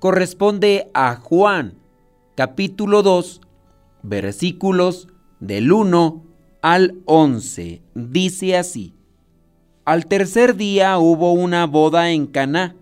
[0.00, 1.74] corresponde a Juan,
[2.34, 3.42] capítulo 2,
[4.02, 6.24] versículos del 1
[6.62, 7.82] al 11.
[7.94, 8.94] Dice así:
[9.84, 12.74] Al tercer día hubo una boda en Caná,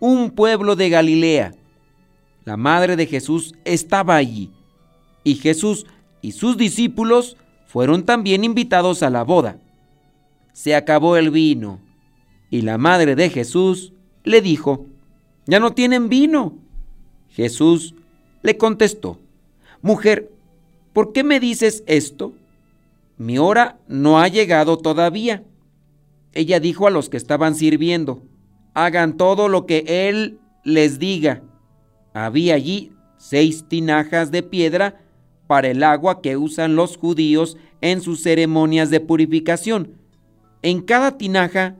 [0.00, 1.54] un pueblo de Galilea.
[2.44, 4.52] La madre de Jesús estaba allí,
[5.24, 5.86] y Jesús
[6.20, 9.58] y sus discípulos fueron también invitados a la boda.
[10.52, 11.80] Se acabó el vino
[12.50, 13.92] y la madre de Jesús
[14.24, 14.86] le dijo,
[15.46, 16.65] ya no tienen vino.
[17.36, 17.94] Jesús
[18.42, 19.20] le contestó,
[19.82, 20.32] mujer,
[20.94, 22.32] ¿por qué me dices esto?
[23.18, 25.44] Mi hora no ha llegado todavía.
[26.32, 28.22] Ella dijo a los que estaban sirviendo,
[28.72, 31.42] hagan todo lo que Él les diga.
[32.14, 35.02] Había allí seis tinajas de piedra
[35.46, 39.92] para el agua que usan los judíos en sus ceremonias de purificación.
[40.62, 41.76] En cada tinaja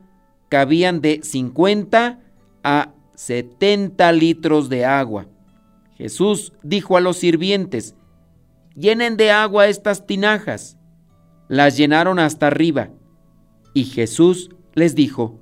[0.49, 2.19] cabían de 50
[2.63, 5.25] a 70 litros de agua.
[5.97, 7.95] Jesús dijo a los sirvientes,
[8.75, 10.77] llenen de agua estas tinajas.
[11.47, 12.89] Las llenaron hasta arriba.
[13.73, 15.39] Y Jesús les dijo,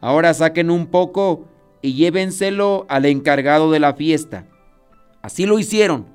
[0.00, 1.48] ahora saquen un poco
[1.82, 4.46] y llévenselo al encargado de la fiesta.
[5.22, 6.06] Así lo hicieron.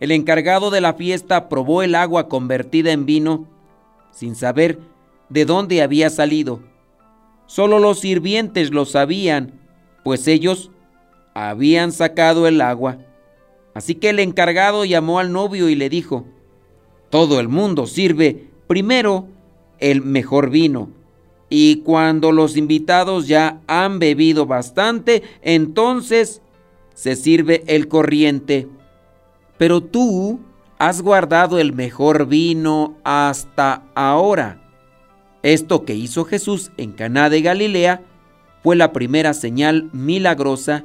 [0.00, 3.48] El encargado de la fiesta probó el agua convertida en vino
[4.12, 4.78] sin saber
[5.28, 6.62] de dónde había salido
[7.48, 9.58] Solo los sirvientes lo sabían,
[10.04, 10.70] pues ellos
[11.46, 12.98] habían sacado el agua.
[13.74, 16.24] Así que el encargado llamó al novio y le dijo,
[17.10, 19.28] todo el mundo sirve primero
[19.78, 20.90] el mejor vino,
[21.48, 26.42] y cuando los invitados ya han bebido bastante, entonces
[26.94, 28.68] se sirve el corriente.
[29.56, 30.40] Pero tú
[30.78, 34.60] has guardado el mejor vino hasta ahora.
[35.42, 38.02] Esto que hizo Jesús en Caná de Galilea
[38.62, 40.84] fue la primera señal milagrosa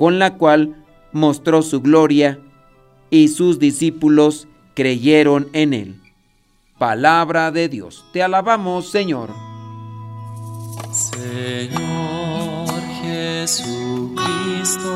[0.00, 2.40] con la cual mostró su gloria
[3.10, 6.00] y sus discípulos creyeron en él.
[6.78, 8.06] Palabra de Dios.
[8.10, 9.28] Te alabamos, Señor.
[10.90, 14.86] Señor Jesucristo,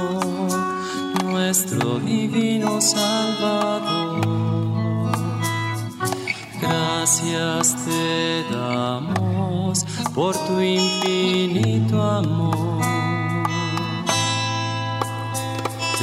[1.23, 4.23] nuestro divino Salvador
[6.63, 12.74] Gracias te damos por tu infinito amor.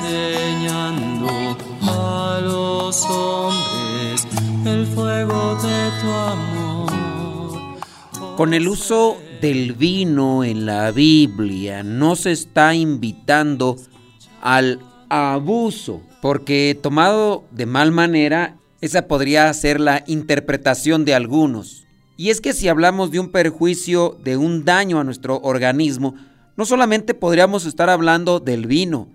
[0.00, 4.26] enseñando a los hombres
[4.64, 6.88] el fuego de tu amor.
[8.36, 13.76] Con el uso del vino en la Biblia no se está invitando
[14.40, 21.84] al abuso, porque tomado de mal manera esa podría ser la interpretación de algunos.
[22.16, 26.14] Y es que si hablamos de un perjuicio, de un daño a nuestro organismo,
[26.56, 29.08] no solamente podríamos estar hablando del vino,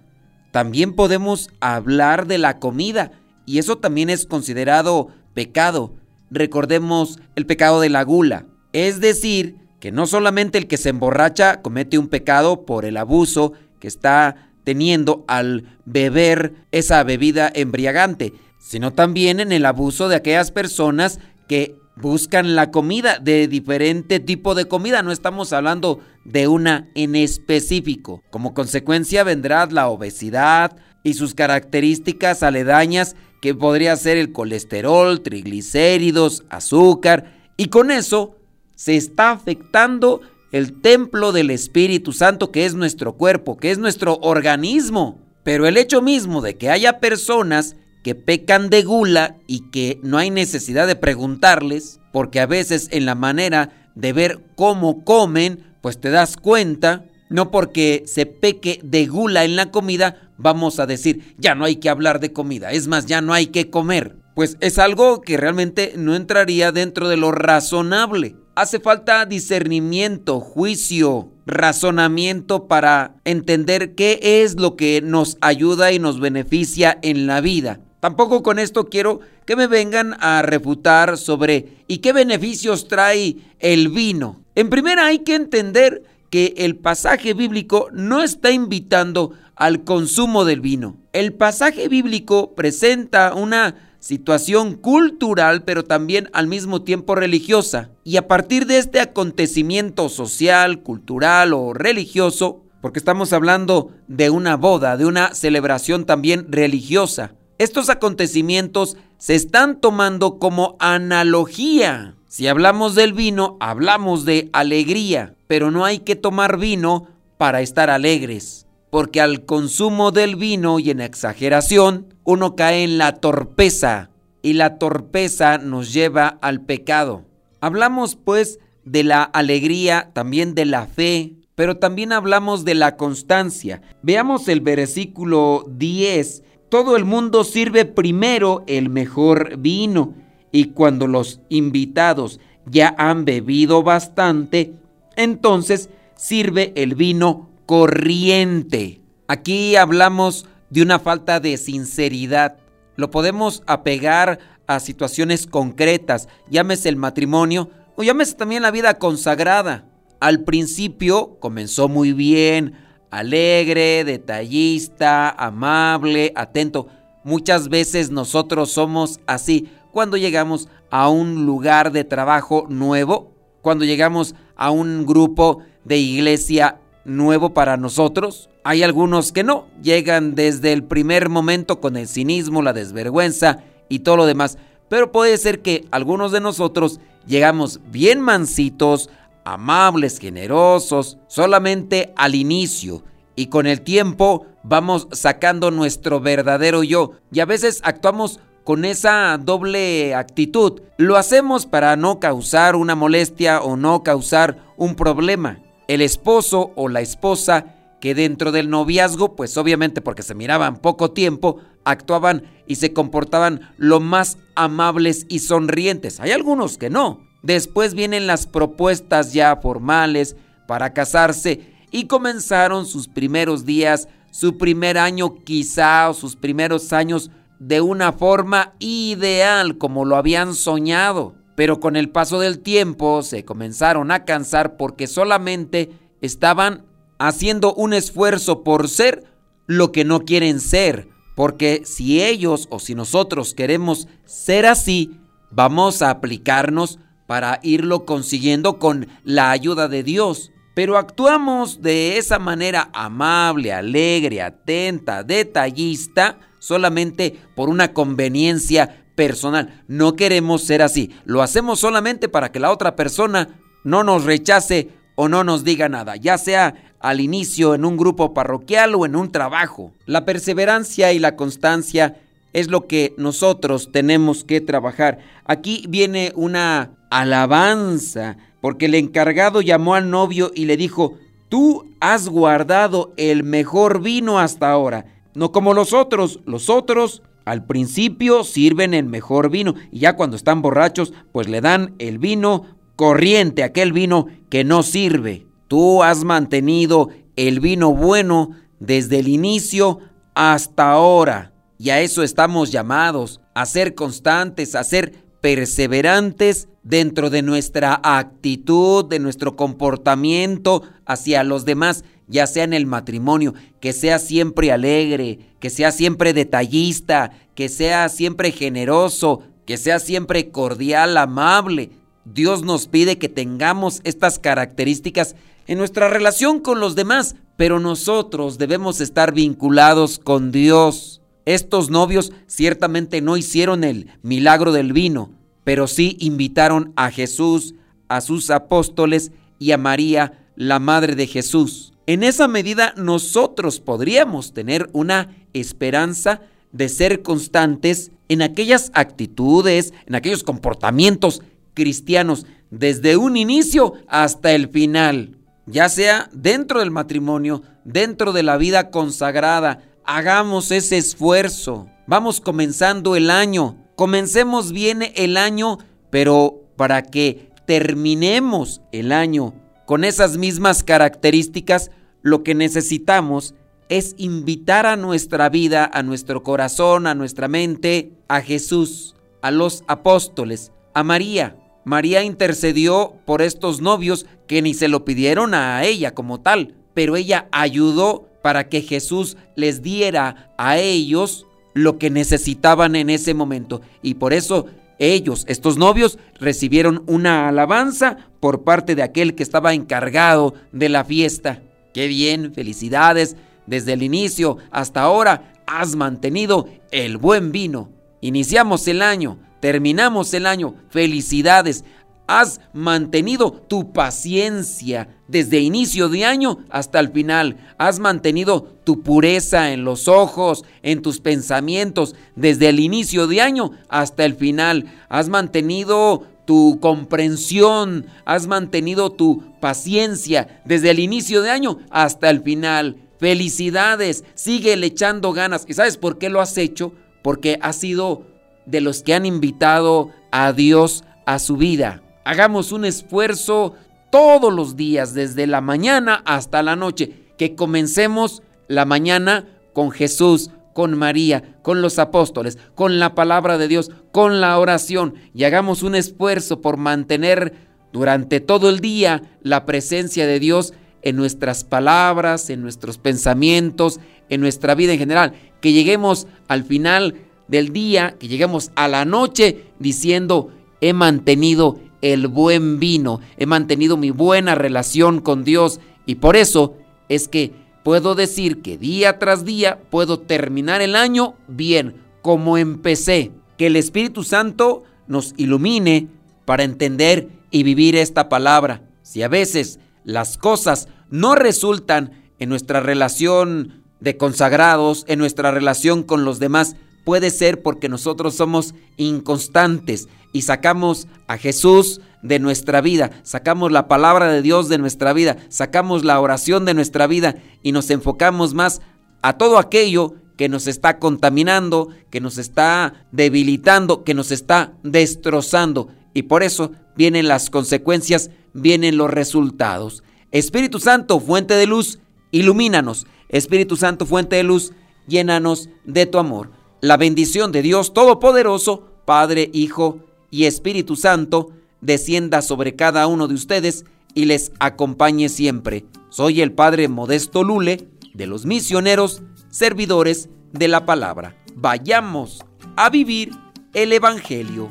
[0.54, 3.12] también podemos hablar de la comida,
[3.48, 5.96] y eso también es considerado pecado.
[6.30, 11.64] Recordemos el pecado de la gula, es decir, que no solamente el que se emborracha
[11.64, 18.94] comete un pecado por el abuso que está teniendo al beber esa bebida embriagante, sino
[18.94, 24.66] también en el abuso de aquellas personas que buscan la comida, de diferente tipo de
[24.66, 28.24] comida, no estamos hablando de una en específico.
[28.30, 36.44] Como consecuencia vendrá la obesidad y sus características aledañas que podría ser el colesterol, triglicéridos,
[36.50, 38.38] azúcar, y con eso
[38.76, 40.22] se está afectando
[40.52, 45.20] el templo del Espíritu Santo que es nuestro cuerpo, que es nuestro organismo.
[45.44, 50.18] Pero el hecho mismo de que haya personas que pecan de gula y que no
[50.18, 56.00] hay necesidad de preguntarles, porque a veces en la manera de ver cómo comen, pues
[56.00, 61.36] te das cuenta, No porque se peque de gula en la comida, vamos a decir,
[61.40, 64.16] ya no hay que hablar de comida, es más, ya no hay que comer.
[64.36, 68.36] Pues es algo que realmente no entraría dentro de lo razonable.
[68.56, 76.20] Hace falta discernimiento, juicio, razonamiento para entender qué es lo que nos ayuda y nos
[76.20, 77.80] beneficia en la vida.
[78.00, 83.90] Tampoco con esto quiero que me vengan a refutar sobre y qué beneficios trae el
[83.90, 84.43] vino.
[84.56, 90.62] En primera hay que entender que el pasaje bíblico no está invitando al consumo del
[90.62, 90.98] vino.
[91.12, 97.90] El pasaje bíblico presenta una situación cultural, pero también al mismo tiempo religiosa.
[98.04, 104.58] Y a partir de este acontecimiento social, cultural o religioso, porque estamos hablando de una
[104.58, 112.16] boda, de una celebración también religiosa, estos acontecimientos se están tomando como analogía.
[112.34, 117.06] Si hablamos del vino, hablamos de alegría, pero no hay que tomar vino
[117.38, 123.18] para estar alegres, porque al consumo del vino y en exageración, uno cae en la
[123.18, 124.10] torpeza
[124.42, 127.24] y la torpeza nos lleva al pecado.
[127.62, 133.84] Hablamos pues de la alegría, también de la fe, pero también hablamos de la constancia.
[134.02, 140.16] Veamos el versículo 10 todo el mundo sirve primero el mejor vino
[140.54, 144.76] y cuando los invitados ya han bebido bastante,
[145.18, 149.02] entonces sirve el vino corriente.
[149.28, 152.58] Aquí hablamos de una falta de sinceridad.
[152.96, 159.86] Lo podemos apegar a situaciones concretas, llámese el matrimonio o llámese también la vida consagrada.
[160.20, 162.76] Al principio comenzó muy bien,
[163.10, 166.88] alegre, detallista, amable, atento.
[167.24, 173.32] Muchas veces nosotros somos así cuando llegamos a un lugar de trabajo nuevo,
[173.62, 178.50] cuando llegamos a un grupo de iglesia nuevo para nosotros.
[178.64, 184.00] Hay algunos que no, llegan desde el primer momento con el cinismo, la desvergüenza y
[184.00, 184.58] todo lo demás.
[184.90, 189.12] Pero puede ser que algunos de nosotros llegamos bien mansitos,
[189.46, 193.04] amables, generosos, solamente al inicio.
[193.36, 197.12] Y con el tiempo vamos sacando nuestro verdadero yo.
[197.32, 200.82] Y a veces actuamos con esa doble actitud.
[200.98, 205.60] Lo hacemos para no causar una molestia o no causar un problema.
[205.88, 211.12] El esposo o la esposa que dentro del noviazgo, pues obviamente porque se miraban poco
[211.12, 216.20] tiempo, actuaban y se comportaban lo más amables y sonrientes.
[216.20, 217.22] Hay algunos que no.
[217.44, 220.36] Después vienen las propuestas ya formales
[220.68, 227.30] para casarse y comenzaron sus primeros días, su primer año quizá o sus primeros años
[227.68, 231.36] de una forma ideal como lo habían soñado.
[231.56, 236.86] Pero con el paso del tiempo se comenzaron a cansar porque solamente estaban
[237.20, 239.24] haciendo un esfuerzo por ser
[239.66, 241.08] lo que no quieren ser.
[241.36, 245.20] Porque si ellos o si nosotros queremos ser así,
[245.50, 250.52] vamos a aplicarnos para irlo consiguiendo con la ayuda de Dios.
[250.76, 259.84] Pero actuamos de esa manera amable, alegre, atenta, detallista, solamente por una conveniencia personal.
[259.90, 261.12] No queremos ser así.
[261.26, 263.50] Lo hacemos solamente para que la otra persona
[263.84, 268.34] no nos rechace o no nos diga nada, ya sea al inicio en un grupo
[268.34, 269.92] parroquial o en un trabajo.
[270.06, 272.16] La perseverancia y la constancia
[272.54, 275.20] es lo que nosotros tenemos que trabajar.
[275.44, 281.18] Aquí viene una alabanza, porque el encargado llamó al novio y le dijo,
[281.50, 285.06] tú has guardado el mejor vino hasta ahora,
[285.36, 290.36] no como los otros, los otros al principio sirven el mejor vino y ya cuando
[290.36, 295.46] están borrachos pues le dan el vino corriente, aquel vino que no sirve.
[295.68, 300.00] Tú has mantenido el vino bueno desde el inicio
[300.36, 301.54] hasta ahora.
[301.78, 309.06] Y a eso estamos llamados, a ser constantes, a ser perseverantes dentro de nuestra actitud,
[309.06, 315.40] de nuestro comportamiento hacia los demás, ya sea en el matrimonio, que sea siempre alegre,
[315.60, 321.92] que sea siempre detallista, que sea siempre generoso, que sea siempre cordial, amable.
[322.26, 325.36] Dios nos pide que tengamos estas características
[325.68, 331.22] en nuestra relación con los demás, pero nosotros debemos estar vinculados con Dios.
[331.46, 335.32] Estos novios ciertamente no hicieron el milagro del vino,
[335.64, 337.76] pero sí invitaron a Jesús,
[338.08, 341.93] a sus apóstoles y a María, la madre de Jesús.
[342.06, 346.42] En esa medida nosotros podríamos tener una esperanza
[346.74, 351.42] de ser constantes en aquellas actitudes, en aquellos comportamientos
[351.74, 355.38] cristianos, desde un inicio hasta el final.
[355.66, 359.82] ya sea dentro del matrimonio, dentro de la vida consagrada.
[360.04, 361.88] Hagamos ese esfuerzo.
[362.06, 363.78] Vamos comenzando el año.
[363.96, 365.78] Comencemos bien el año,
[366.10, 369.54] pero para que terminemos el año
[369.86, 373.56] con esas mismas características, lo que necesitamos
[373.90, 379.84] es invitar a nuestra vida, a nuestro corazón, a nuestra mente, a Jesús, a los
[379.88, 381.58] apóstoles, a María.
[381.86, 387.16] María intercedió por estos novios que ni se lo pidieron a ella como tal, pero
[387.16, 393.82] ella ayudó para que Jesús les diera a ellos lo que necesitaban en ese momento.
[394.02, 394.68] Y por eso
[395.12, 401.04] ellos, estos novios, recibieron una alabanza por parte de aquel que estaba encargado de la
[401.04, 401.62] fiesta.
[401.94, 403.36] Qué bien, felicidades.
[403.66, 407.90] Desde el inicio hasta ahora has mantenido el buen vino.
[408.22, 410.76] Iniciamos el año, terminamos el año.
[410.90, 411.84] Felicidades.
[412.28, 417.58] Has mantenido tu paciencia desde inicio de año hasta el final.
[417.78, 423.72] Has mantenido tu pureza en los ojos, en tus pensamientos, desde el inicio de año
[423.90, 424.86] hasta el final.
[425.10, 432.42] Has mantenido tu comprensión, has mantenido tu paciencia desde el inicio de año hasta el
[432.42, 432.98] final.
[433.20, 435.66] Felicidades, sigue echando ganas.
[435.68, 436.94] ¿Y sabes por qué lo has hecho?
[437.22, 438.24] Porque has sido
[438.66, 442.02] de los que han invitado a Dios a su vida.
[442.26, 443.76] Hagamos un esfuerzo
[444.12, 450.52] todos los días, desde la mañana hasta la noche, que comencemos la mañana con Jesús,
[450.74, 455.84] con María, con los apóstoles, con la palabra de Dios, con la oración y hagamos
[455.84, 457.54] un esfuerzo por mantener
[457.92, 464.00] durante todo el día la presencia de Dios en nuestras palabras, en nuestros pensamientos,
[464.30, 465.34] en nuestra vida en general.
[465.62, 467.16] Que lleguemos al final
[467.48, 470.50] del día, que lleguemos a la noche diciendo,
[470.82, 476.76] he mantenido el buen vino, he mantenido mi buena relación con Dios y por eso
[477.08, 483.32] es que puedo decir que día tras día puedo terminar el año bien, como empecé.
[483.58, 486.10] Que el Espíritu Santo nos ilumine
[486.44, 488.82] para entender y vivir esta palabra.
[489.02, 496.04] Si a veces las cosas no resultan en nuestra relación de consagrados, en nuestra relación
[496.04, 502.82] con los demás, puede ser porque nosotros somos inconstantes y sacamos a Jesús de nuestra
[502.82, 507.36] vida, sacamos la palabra de Dios de nuestra vida, sacamos la oración de nuestra vida
[507.62, 508.82] y nos enfocamos más
[509.22, 515.90] a todo aquello que nos está contaminando, que nos está debilitando, que nos está destrozando.
[516.14, 520.04] Y por eso vienen las consecuencias, vienen los resultados.
[520.32, 522.00] Espíritu Santo, fuente de luz,
[522.32, 523.06] ilumínanos.
[523.30, 524.74] Espíritu Santo, fuente de luz,
[525.08, 526.52] llénanos de tu amor.
[526.84, 530.00] La bendición de Dios Todopoderoso, Padre, Hijo
[530.30, 535.86] y Espíritu Santo, descienda sobre cada uno de ustedes y les acompañe siempre.
[536.10, 541.38] Soy el Padre Modesto Lule, de los misioneros, servidores de la palabra.
[541.56, 542.44] Vayamos
[542.76, 543.32] a vivir
[543.74, 544.68] el Evangelio.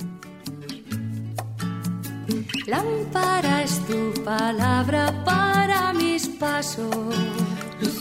[2.66, 6.94] Lámpara tu palabra para mis pasos,